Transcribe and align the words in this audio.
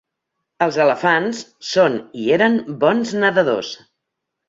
Els 0.65 0.79
elefants 0.85 1.43
són 1.73 2.01
i 2.25 2.27
eren 2.41 2.59
bons 2.87 3.17
nedadors. 3.23 3.75